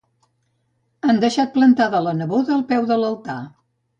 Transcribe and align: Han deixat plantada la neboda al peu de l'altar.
Han 1.07 1.19
deixat 1.25 1.51
plantada 1.59 2.01
la 2.07 2.15
neboda 2.23 2.53
al 2.57 2.65
peu 2.73 2.91
de 2.93 3.01
l'altar. 3.03 3.39